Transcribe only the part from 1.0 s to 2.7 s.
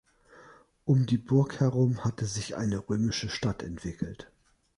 die Burg herum hatte sich